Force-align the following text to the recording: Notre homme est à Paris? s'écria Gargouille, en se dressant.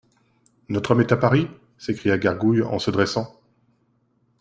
Notre 0.69 0.89
homme 0.89 1.01
est 1.01 1.11
à 1.11 1.15
Paris? 1.15 1.47
s'écria 1.77 2.17
Gargouille, 2.17 2.63
en 2.63 2.79
se 2.79 2.89
dressant. 2.89 3.39